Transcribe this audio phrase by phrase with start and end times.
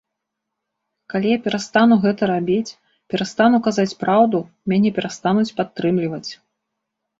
[1.13, 2.73] Калі я перастану гэта рабіць,
[3.15, 4.43] перастану казаць праўду,
[4.75, 6.27] мяне перастануць падтрымліваць.